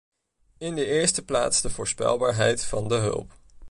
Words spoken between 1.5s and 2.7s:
de voorspelbaarheid